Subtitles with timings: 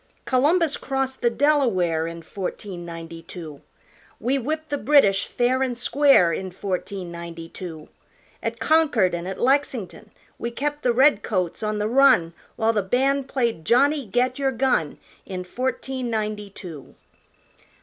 [0.25, 3.61] Columbus crossed the Delaware In fourteen ninety two;
[4.19, 7.87] We whipped the British, fair an' square, In fourteen ninety two.
[8.41, 10.09] At Concord an' at Lexington.
[10.39, 14.97] We kept the redcoats on the run, While the band played Johnny Get Your Gun,
[15.27, 16.95] In fourteen ninety two.